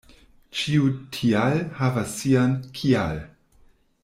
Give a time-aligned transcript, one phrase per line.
[0.59, 3.25] Ĉiu "tial" havas sian "kial".